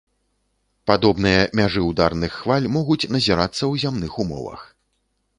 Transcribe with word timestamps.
Падобныя 0.91 1.41
мяжы 1.59 1.81
ўдарных 1.89 2.31
хваль 2.39 2.65
могуць 2.77 2.99
назірацца 3.17 3.57
ў 3.57 3.73
зямных 3.83 4.17
умовах. 4.25 4.65